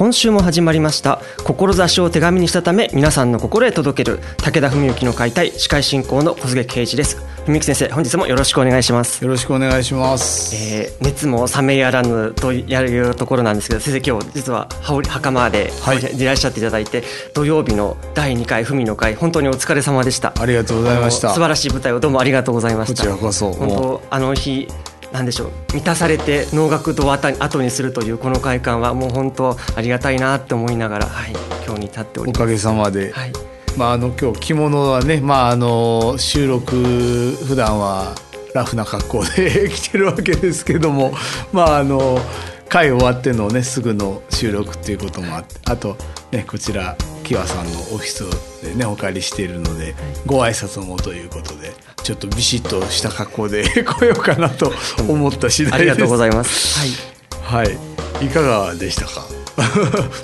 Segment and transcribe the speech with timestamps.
[0.00, 1.20] 今週も始まりました。
[1.44, 7.22] 志を手紙にしたため皆さんの心へ届ける武田文幸の解体司会進行の小菅圭一です。
[7.44, 9.22] 文幸先生本日もよろしくお願いします。
[9.22, 15.70] よろしくお願いします、えー、熱も冷めやらぬとやるところなんですけど先生今日実は羽織袴で
[16.18, 16.24] い。
[16.24, 20.32] らっしゃっていただいて、土曜日の第2回文の会本当にお疲れ様でした。
[20.40, 21.28] ありがとうございました。
[21.34, 23.02] 素晴らしい舞台をどうもありがとうございました。
[23.02, 23.52] こちらこそ。
[23.52, 24.66] 本当あの日
[25.12, 31.32] なんでしょう満たされて能楽堂を後にするというこの快感はもう本当ありがたいなって思いながら、はい、
[31.66, 32.42] 今日に立っております。
[32.42, 33.32] おかげさまで、はい。
[33.76, 36.76] まあ、あの今日着物はね、まあ、あの収録
[37.46, 38.14] 普段は
[38.54, 41.14] ラフな格好で 着てるわけですけども
[41.52, 42.20] まああの
[42.68, 45.96] 会終わってのねすぐの収録っていうこともあってあと
[46.30, 46.96] ねこちら
[47.30, 48.24] キワさんのオフィス
[48.60, 49.94] でねお借りしているので
[50.26, 51.70] ご挨拶もということで
[52.02, 54.72] ちょっとビシッとした格好で 来ようかなと
[55.08, 55.74] 思った次第です。
[55.74, 56.76] ありがとうございます。
[57.46, 57.70] はい、は
[58.20, 59.24] い、いかがでしたか？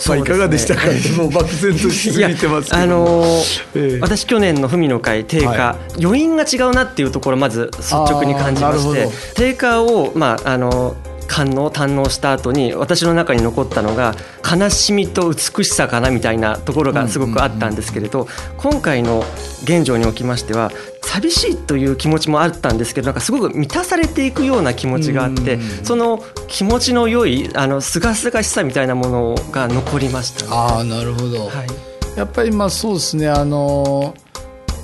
[0.08, 0.82] まあいかがでしたか、
[1.16, 3.38] もう漠然としすぎてますあのー
[3.76, 18.26] ええ、私去年の文の会定価、はい、余韻が違うなっていうところまず率直に感じまして定価をまああのー感能堪能した後に私の中に残ったのが悲しみと美しさかなみたいなところがすごくあったんですけれど
[18.56, 19.24] 今回の
[19.64, 20.70] 現状におきましては
[21.02, 33.28] 寂しいという気持ちもあったんですけどなんかすごく満たされていくような気持ちがあってその気持ちの良いあの清々しさみたいなものが残りました、ね、あなるほど、はい、やっぱりまあそうですね。
[33.28, 34.14] あの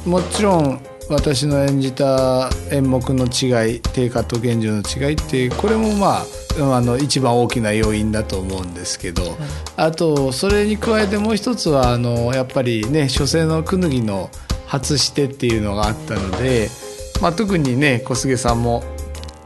[0.05, 0.81] もちろん
[1.13, 6.23] 私の演じた演目の違い定価と現状の違いってこれもま
[6.61, 9.23] ああの一番大きな要因だと思うんですけど、
[9.77, 14.31] あとそれに加えてもう一つはあのやっぱりね書生のくぬぎの
[14.67, 16.69] 初してっていうのがあったので、
[17.21, 18.83] まあ、特にね小菅さんも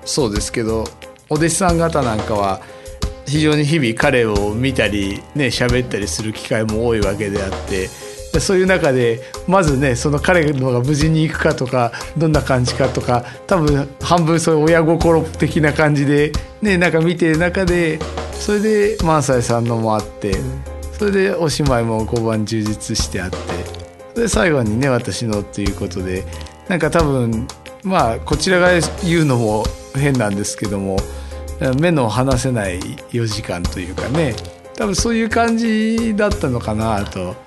[0.05, 0.85] そうですけど
[1.29, 2.61] お弟子さん方なんかは
[3.27, 8.06] 非常に日々彼を見たりね喋ったりする機会も多いわけであって。
[8.41, 16.33] そういう中でまずねその彼のが無事に行くかとかどんな感じかとか多分半分そういう親心的な感じで
[16.63, 17.99] ねなんか見てる中で
[18.33, 20.35] それで萬斎さんのもあって
[20.99, 23.31] それでおしまいも5番充実してあっ
[24.15, 26.25] てで最後にね私のっていうことで
[26.69, 27.47] なんか多分
[27.83, 28.71] まあこちらが
[29.05, 29.65] 言うのも
[29.95, 30.97] 変なんですけども
[31.79, 34.35] 目の離せない4時間というかね
[34.75, 37.46] 多分そういう感じだったのかなと。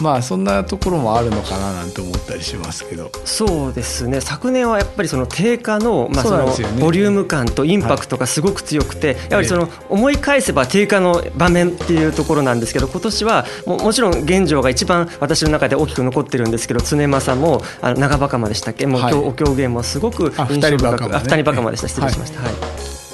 [0.00, 3.10] まあそんなところもあるのかななんて思ったりしますけど。
[3.24, 4.20] そうですね。
[4.20, 6.46] 昨年はやっぱりその定価の,、まあ、その
[6.78, 18.86] ボリューム感とインパクトがすごく強くて、やはりその思い返せば定価の場面っていうところなんですけど今年はももちろん現状が一番私の中で大きく残ってるんですけど常政もあの長バカまでしたっけ？
[18.86, 21.88] もう、はい、お狂言もすごく印象深くあ二人バカまでした。
[21.88, 22.62] 失礼しました、はい、はい、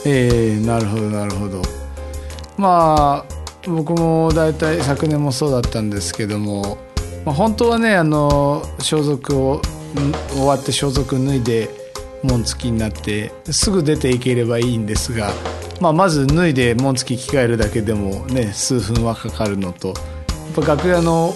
[0.05, 1.63] えー、なるほどなるほど。
[2.57, 3.36] まあ
[3.67, 6.79] 僕も大体昨年もそうだったんですけども、
[7.25, 9.61] まあ、本当はねあの装束を
[10.31, 11.69] 終わって装束脱いで
[12.23, 15.33] 紋付きになってすぐ出ていければいいんですが、
[15.81, 19.97] まあ、まず脱いで紋付き着替えるだけでもね数分はかかるのとやっ
[20.55, 21.35] ぱ楽屋の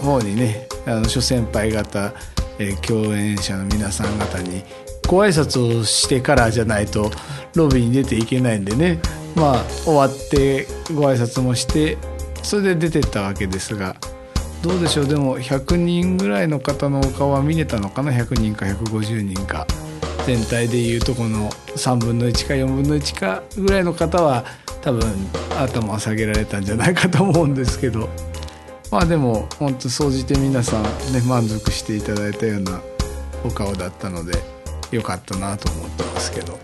[0.00, 2.12] 方にねあの諸先輩方、
[2.58, 4.62] えー、共演者の皆さん方に
[5.06, 7.10] ご挨拶をしてからじゃないと
[7.54, 9.00] ロビーに出ていけないんでね
[9.36, 11.96] まあ終わってご挨拶もして
[12.42, 13.94] それで出てったわけですが
[14.62, 15.06] どうでしょう？
[15.06, 19.66] でも100人ぐらいの方のお顔は見れたのかな？100人か150人か。
[20.26, 24.44] 全体でいうとこの3分の1か4分の1かぐらいの方は
[24.80, 25.02] 多分
[25.56, 28.08] 頭を下げられたんじゃないかと思うんですけど。
[28.90, 30.82] まあでも本当総じて皆さん
[31.12, 32.80] ね満足していただいたような
[33.44, 34.32] お顔だったので
[34.90, 36.58] よかったなと思ってますけど。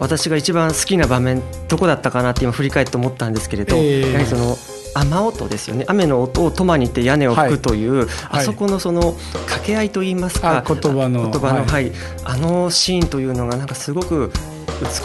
[0.00, 4.56] 私が一番好きな場面どこだったかなって今振り返って思ったんですけれど、えー、やはりその
[4.94, 5.84] 雨音ですよね。
[5.88, 11.92] 雨の音をとまにて屋根を吹くという、はい、あそこのその掛け合いといいますか、言葉の言葉の、はい、
[12.24, 14.32] あのシーンというのがなんかすごく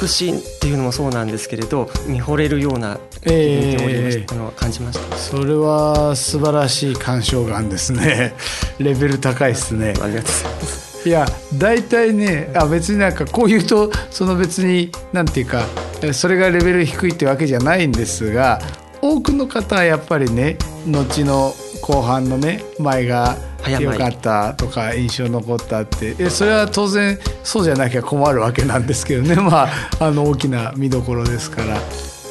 [0.02, 5.16] 美しいっていうのもそうなんですけれど見惚れるようなえー、の感じました。
[5.16, 8.34] それは素晴らしい鑑賞眼ですね。
[8.80, 9.90] レベル高いですね。
[9.90, 11.26] ありがとうございますいや
[11.58, 15.66] 大体ねあ別になんかこう言うとその別になんていうか
[16.14, 18.60] それがレベル低いってわけじゃないんですが
[19.02, 23.36] 多くの方はやっぱりね後の後半のね前が
[23.68, 26.16] 良かったとか印象残ったって。
[26.18, 29.36] えそれは当然そうじゃなきゃ困るわけなんですけどね。
[29.42, 29.70] まあ
[30.00, 31.78] あの大きな見どころですから。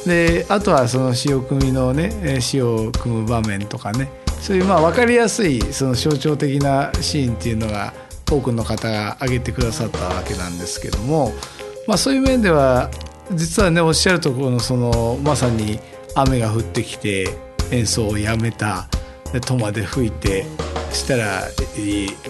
[0.05, 4.09] であとはその詩を組みのね詩を組む場面とかね。
[4.41, 7.93] そういうまあ分かりやすいその象徴的なシーンっていうのが
[8.31, 11.33] 多くの方が挙げてくださったわけなんですけども、
[11.87, 12.89] まあ、そういう面では
[13.33, 15.79] 実はねおっしゃるところのそのまさに
[16.15, 17.27] 雨が降ってきて
[17.71, 18.87] 演奏をやめた
[19.31, 20.45] でトマで吹いて
[20.91, 21.43] したら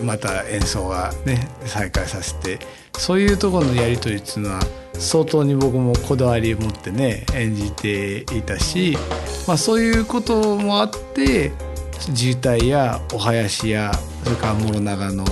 [0.04, 2.60] また演奏がね再開させて
[2.98, 4.62] そういうところのやり取りっていうのは
[4.94, 8.98] 相当に僕もこだわりを持ってね演じていたし、
[9.48, 11.52] まあ、そういうこともあって
[12.14, 13.92] 渋滞やお囃子や
[14.24, 15.26] それから諸長の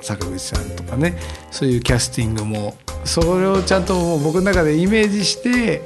[0.00, 1.16] 坂口さんとかね
[1.50, 5.82] そういうキャスティングもそれをちゃんと僕の中でイメージして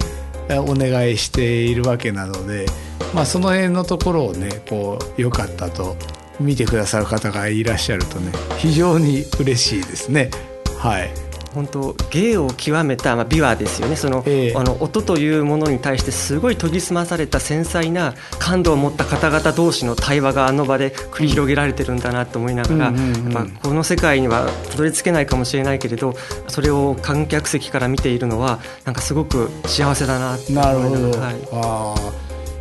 [0.49, 2.67] お願いしているわけなので、
[3.15, 5.97] まあ、その辺のところをねこう良かったと
[6.41, 10.31] 見てくださる方がいらっしゃるとね非常に嬉しいですね。
[10.79, 13.97] はい本当芸を極めた、まあ、琵琶ですよね。
[13.97, 26.15] そのえー、あの音というものに対してすごい研ぎ澄まされた繊細な感度を持った方々同士の対話があの場で繰り広げられてるんだなと思いながら、うんうんうん、やっぱこの世界にはたどり着けないかもしれないけれど
[26.49, 31.95] それを観客席から見ているのはなんかすごく幸せだななるほど、はい、あ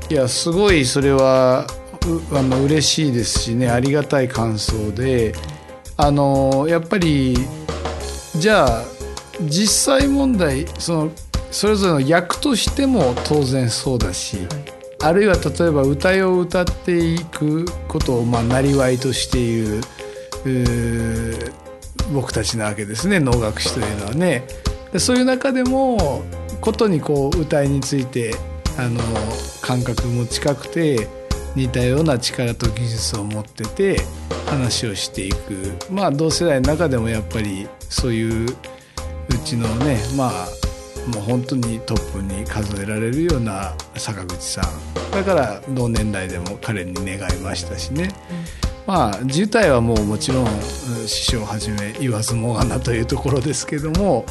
[0.10, 1.68] いやすごいそれは
[2.32, 3.70] あの嬉しいですしね。
[3.70, 5.34] ありがたい感想で。
[6.02, 7.36] あのやっぱり
[8.40, 8.86] じゃあ
[9.42, 11.12] 実際問題その
[11.52, 14.38] それぞれの役としても当然そうだし、
[15.02, 19.82] あるいは例えば歌いを歌っていくことをまあなりわいとしている
[22.14, 24.44] 僕たちなわけですね能楽師というのはね。
[24.94, 26.24] でそういう中でも
[26.62, 28.34] ことにこう歌いについて
[28.78, 29.00] あの
[29.62, 31.08] 感覚も近くて
[31.60, 34.02] 似たような力と技術を持ってて
[34.48, 35.74] 話をしていく。
[35.92, 38.56] まあ同世代の中でもやっぱりそういうう
[39.44, 40.48] ちのねまあ
[41.14, 45.00] もう本当にトップに数えられるような坂口さん。
[45.12, 48.10] だから同年代でも彼に願いましたしね、
[48.88, 50.48] うん、まあ渋滞はもうもちろん
[51.08, 54.26] 師匠はじめ言わずもがなというところですけども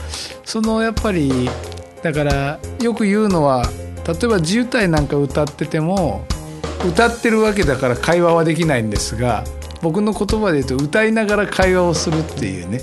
[0.45, 1.51] そのやっぱり
[2.03, 3.65] だからよく言うのは
[4.07, 6.25] 例えば渋滞なんか歌ってても
[6.87, 9.45] 歌ってるわけだから会話はできないんですが
[9.83, 12.81] 僕の言葉で言うと歌いながら会話をするっていうね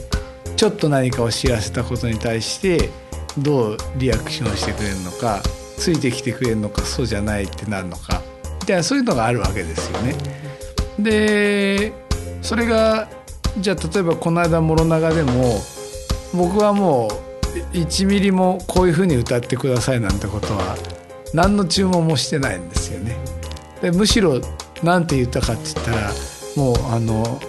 [0.56, 2.89] ちょっと何かを知らせたことに対して
[3.38, 5.42] どうリアクションしてくれるのか
[5.77, 8.21] ついてきてくれるのかそうじゃないってなるのか
[8.62, 10.15] みたいなそういうのがあるわけですよね。
[10.97, 11.94] で
[12.42, 13.09] それが
[13.59, 15.59] じゃあ例えばこの間諸長でも
[16.33, 20.75] 僕はもう1ミリもこういうふうに歌ってくださいなんてことは
[21.33, 23.18] 何の注文もしてないんですよね。
[23.81, 24.42] でむしろ
[24.83, 26.12] 何て言ったかって言ったら
[26.56, 27.39] もうあの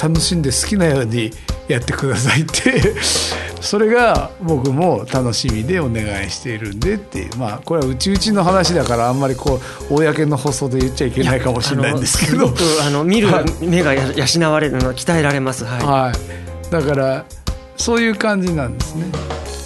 [0.00, 1.30] 楽しんで好きなように
[1.68, 2.94] やってくださいって
[3.60, 7.36] それが僕も楽しみでお願いしているんでっていう。
[7.38, 12.52] まあこれはうちうちの話だからあんまりこう公の放送で言っちゃいけないかもしれないんですけど。
[12.82, 13.28] あの見る
[13.60, 15.64] 目が養われるの鍛えられます。
[15.64, 17.24] はい、はい、だから
[17.76, 19.06] そういう感じなんですね。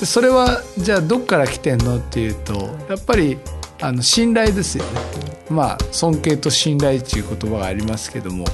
[0.00, 3.38] でそれはじゃあどっから来てんのっていうとやっぱり
[3.80, 8.44] あの信頼ですよねまあ尊敬と信頼っていう言葉がありますけども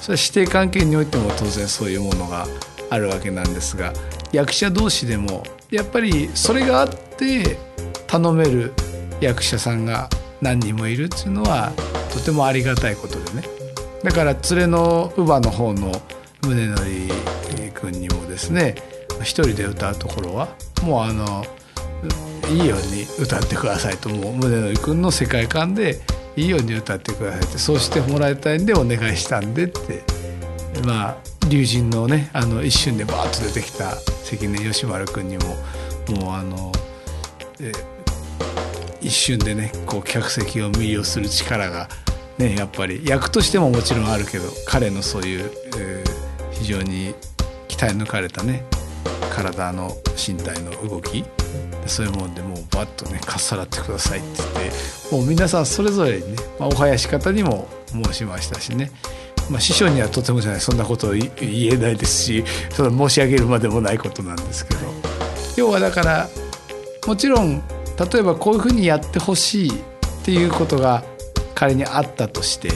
[0.00, 2.46] それは師弟関係においても当然そういうものが
[2.90, 3.92] あるわけなんですが
[4.32, 7.56] 役者同士でもやっぱりそれがあって
[8.06, 8.72] 頼める
[9.20, 10.08] 役者さんが
[10.40, 11.72] 何人もいるっていうのは
[12.12, 13.42] とてもありがたいことでね。
[14.02, 15.90] だから連れの乳母の方の
[16.42, 18.76] 宗則君にもですね
[19.22, 20.48] 一人で歌うところは
[20.82, 21.44] もうあの
[22.48, 26.00] いいように歌ってくださいともう宗則君の世界観で
[26.36, 30.16] いいように歌ってくださいってそうしてもらいたいんでお願いしたんでって。
[30.84, 31.16] まあ
[31.48, 35.44] 龍神のねあの一瞬でバーッと出てきた関根吉丸君にも
[36.20, 36.72] もうあの
[39.00, 41.88] 一瞬でねこう客席を魅了する力が
[42.38, 47.14] ねやっぱり役としてももちろんあるけど彼のそういう、えー、非常に
[47.68, 48.64] 鍛え抜かれたね
[49.30, 51.24] 体の身体の動き
[51.86, 54.70] そういうもんでもうバッとねかっさらってくださいって言っ
[55.10, 58.90] てもう皆さんそれぞれにね、まあ、お囃子方にも申しましたしね。
[59.50, 61.30] まあ、師匠にはとてもじゃないそんなことを言
[61.72, 64.80] えないですしそれ申し上げるまでもないことなんですけど。
[65.56, 66.28] 要はだから
[67.06, 67.62] もちろん
[68.12, 69.72] 例えばこういうふうにやってほしいっ
[70.24, 71.02] ていうことが
[71.54, 72.68] 仮にあったとして、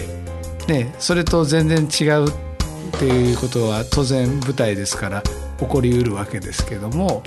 [0.66, 2.32] ね、それと全然違うっ
[2.98, 5.22] ていうことは当然舞台ですから
[5.58, 7.22] 起こりうるわけですけども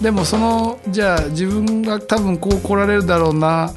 [0.00, 3.74] でもそのじゃあ自分が多分こう来られるだろうなっ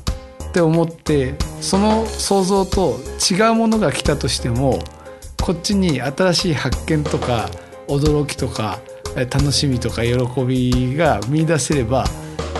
[0.54, 2.98] て思ってその想像と
[3.32, 4.80] 違うものが来たとしても
[5.44, 7.50] こっちに新しい発見とか
[7.88, 8.80] 驚きとか
[9.16, 12.06] 楽しみとか喜びが見出せれば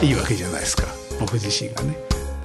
[0.02, 0.84] いいわけじゃないですか。
[1.20, 1.98] 僕自身がね。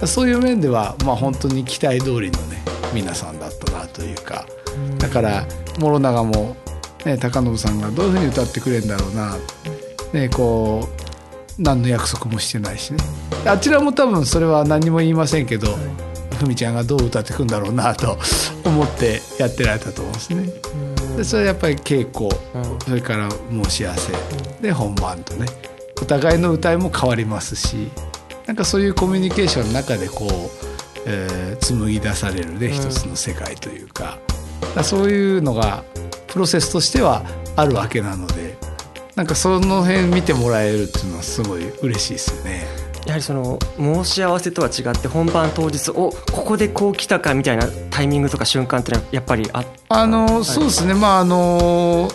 [0.05, 2.63] そういう面では、まあ、本当に期待通りのね
[2.93, 4.45] 皆さんだったなというか。
[4.97, 5.45] だから
[5.79, 6.55] 諸長も、
[7.05, 9.37] ね、高信さんがどういうふうに歌ってくれるんだろうな、
[10.13, 11.00] ね、こう
[11.57, 12.99] 何の約束もしてないしね。
[13.45, 15.77] あちらも多分それは何も言いませんけど、
[16.39, 18.17] ふみちゃんがどう歌ってくんだろうなと
[18.65, 20.49] 思ってやってられたと思うんですね。
[21.17, 22.29] でそれはやっぱり稽古、
[22.85, 24.13] それから申し合わせ。
[24.61, 25.45] で本番とね。
[26.01, 27.89] お互いの歌いも変わりますし
[28.47, 30.29] なんかそういうコミュニケーションの中でこう、
[31.05, 34.17] えー、紡ぎ出されるね一つの世界というか,、
[34.73, 35.83] かそういうのが
[36.27, 37.23] プロセスとしては
[37.55, 38.50] あるわけなので
[39.21, 42.65] なんかその辺見てもらえるっていうのはすごい嬉しいですよね。
[43.05, 52.09] やはりその申し合わせとは違って本番当日おここでこう来たかみたいなタイミングとか瞬間ってのはやっぱりああのそうですねまああの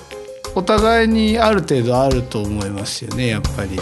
[0.56, 3.76] お互いにある程度あると思いますよねやっぱり。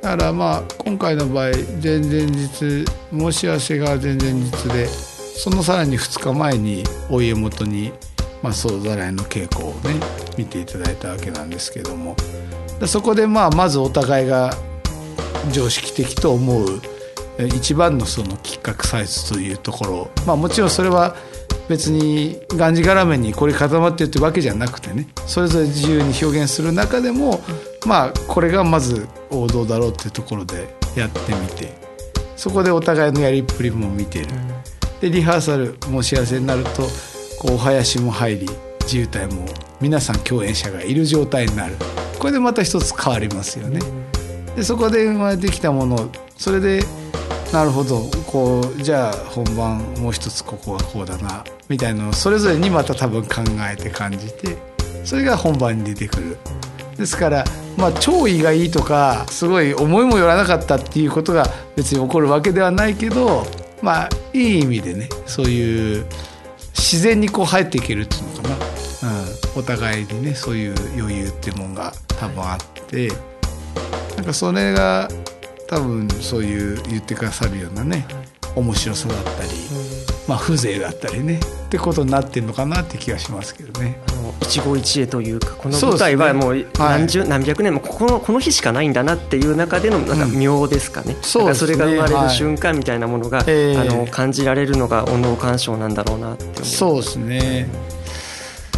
[0.00, 1.50] だからまあ今回の場合
[1.82, 7.92] 前々日申し合わせが前々日でそのさらに2日前にお家元に、
[8.42, 9.94] まあ、総ざらいの稽古をね
[10.36, 12.16] 見ていただいたわけなんですけども。
[12.86, 14.54] そこでまあまずお互いが
[15.52, 16.80] 常識的と思う
[17.56, 20.10] 一番のそのきっかけサイズというところ。
[20.26, 21.16] まあもちろんそれは
[21.68, 27.40] 別にがんじがらめにこれ固まってるってわけじゃなくてねそれぞれ自由に表現する中でも
[27.86, 31.74] まあこれがまず王道だろうっていうところでやってみて
[32.36, 34.26] そこでお互いのやりっぷりも見てる。
[35.00, 36.88] でリハーサル申し合わせになると
[37.38, 38.48] こうお囃子も入り
[38.82, 39.46] 自由体も
[39.80, 41.76] 皆さん共演者がいる状態になる
[42.18, 43.80] これでまた一つ変わりますよね。
[44.56, 46.82] でそこで生まれてきたものそれで
[47.52, 53.42] なるほどこうじゃあ本番もう一つここはこうだなみたいなのをそれぞれにまた多分考
[53.72, 54.56] えて感じて
[55.04, 56.36] それが本番に出てくる。
[56.96, 57.44] ですから
[57.76, 63.46] まあ超意がいいとかすごい思いもよらなかったっていうことが別に起こるわけではないけど
[63.80, 66.04] まあいい意味でねそういう
[66.78, 73.10] 自然にこう入っていけるっていうのかな、うん、お互いにねそういう余裕っていうもんが多分あって。
[74.18, 75.08] なんかそれが
[75.68, 78.04] 多分そういう言ってくださるようなね
[78.56, 79.50] 面白さだったり、
[80.26, 84.00] まあ、風情だったりねってことになってるのかなって気がしますけどね。
[84.40, 97.68] 一期一会というかこの舞台はもう何十、ねはい、何百年もこのこの日しかないんだなっていう中でのなんか妙ですかね、うん、そそれが生まれる瞬間みたいなものが、はい、あの感じられるのが音能鑑賞なんだろうなって思そうですね、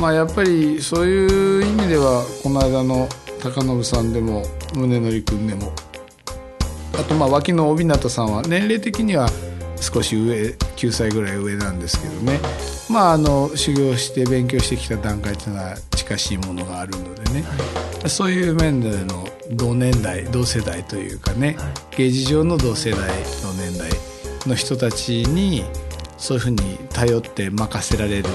[0.00, 3.09] まあ、やっぱりそういう意味ではこの間の
[3.42, 4.42] 高信さんでも
[4.75, 5.73] 宗則君でも
[6.95, 9.28] あとまあ脇の帯名さんは年齢的には
[9.80, 12.40] 少し上9歳ぐらい上なんですけどね。
[12.88, 17.42] まああの修行して勉強してきた段階というのは近しいものがあるのでね、
[18.00, 22.99] はい、そういう面での同年代同世代というかね、はい、芸事上の同世代
[23.42, 23.90] 同年代
[24.46, 25.64] の人たちに
[26.16, 28.28] そういうふうに頼って任せられる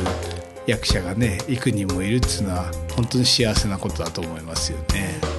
[0.67, 5.34] 役者がね幾人もいるっていうのは本当に幸せなことだと思いますよね。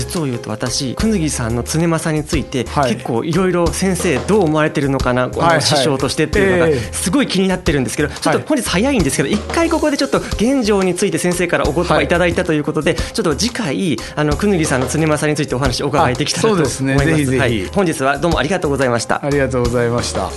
[0.00, 12.08] 実を言うと私久木さんの常政について、はい、結構いろいろ先生どう思われてるのかな、はいはい、師匠としてっていうのがすごい気になってるんですけど、ちょっと本日早いんですけど一回ここでちょっと現状について先生からお言葉い。
[12.08, 16.82] ただいたということで、ちょっと次回あの久木さんの常政についてお話をお伺いできたらと思います。
[16.82, 19.24] ね、ぜひぜひ、はい、本日はどうもありがとうございました。
[19.24, 20.28] ありがとうございました。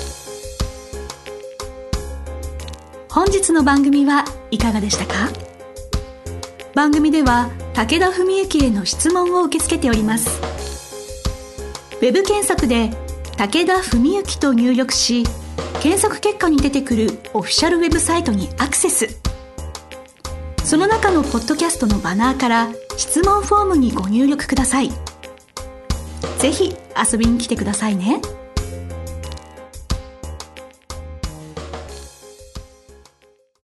[3.10, 5.30] 本日の番組はいかがでしたか？
[6.76, 10.40] 番組では武田文幸への質問を受け付けております。
[12.02, 12.92] ウェブ検索で
[13.38, 15.24] 「武田文幸」と入力し
[15.82, 19.18] 検索結果に出てくるオフィシャルウェブサイトにアクセス。
[20.64, 24.92] その中のポッドキャストのバナーから質問フォームにご入力ください。
[26.40, 26.76] ぜひ
[27.12, 28.22] 遊びに来てくださいね。